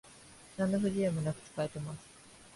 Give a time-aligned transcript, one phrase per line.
[0.57, 1.99] なんの不自由もなく使えてます